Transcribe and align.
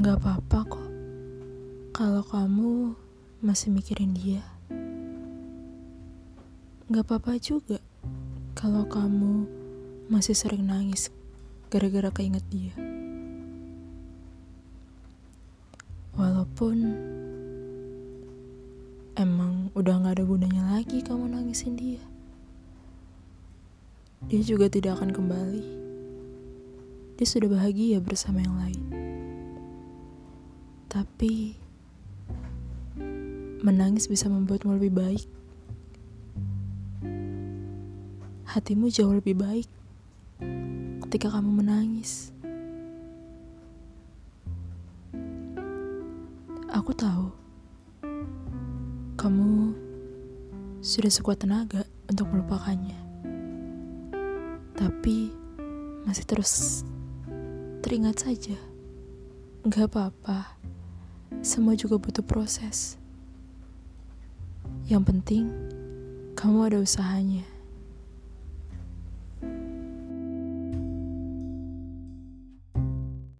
Nggak 0.00 0.16
apa-apa 0.16 0.58
kok. 0.64 0.88
Kalau 1.92 2.24
kamu 2.24 2.96
masih 3.44 3.68
mikirin 3.68 4.16
dia. 4.16 4.40
Nggak 6.88 7.04
apa-apa 7.04 7.36
juga 7.36 7.76
kalau 8.56 8.88
kamu 8.88 9.44
masih 10.08 10.32
sering 10.32 10.64
nangis 10.64 11.12
gara-gara 11.68 12.08
keinget 12.16 12.40
dia. 12.48 12.72
Walaupun 16.16 16.76
emang 19.20 19.68
udah 19.76 20.00
gak 20.00 20.16
ada 20.16 20.24
gunanya 20.24 20.80
lagi 20.80 21.04
kamu 21.04 21.28
nangisin 21.28 21.76
dia. 21.76 22.00
Dia 24.32 24.40
juga 24.48 24.72
tidak 24.72 24.96
akan 24.96 25.12
kembali. 25.12 25.64
Dia 27.20 27.26
sudah 27.28 27.52
bahagia 27.52 28.00
bersama 28.00 28.40
yang 28.40 28.56
lain. 28.56 29.19
Tapi 30.90 31.54
menangis 33.62 34.10
bisa 34.10 34.26
membuatmu 34.26 34.74
lebih 34.74 34.90
baik. 34.90 35.24
Hatimu 38.50 38.90
jauh 38.90 39.14
lebih 39.14 39.38
baik 39.38 39.70
ketika 41.06 41.30
kamu 41.30 41.62
menangis. 41.62 42.34
Aku 46.74 46.90
tahu 46.90 47.30
kamu 49.14 49.74
sudah 50.82 51.12
sekuat 51.12 51.44
tenaga 51.44 51.86
untuk 52.10 52.26
melupakannya, 52.34 52.98
tapi 54.74 55.30
masih 56.02 56.24
terus 56.26 56.82
teringat 57.84 58.24
saja. 58.24 58.58
Gak 59.68 59.92
apa-apa, 59.92 60.56
semua 61.38 61.78
juga 61.78 61.98
butuh 61.98 62.22
proses. 62.22 62.98
Yang 64.86 65.02
penting, 65.10 65.44
kamu 66.38 66.70
ada 66.70 66.78
usahanya. 66.82 67.49